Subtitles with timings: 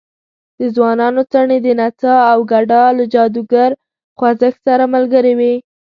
[0.59, 3.71] د ځوانانو څڼې د نڅا او ګډا له جادوګر
[4.17, 5.53] خوځښت سره ملګرې وې.